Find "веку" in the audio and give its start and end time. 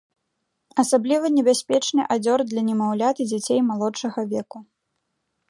4.35-4.57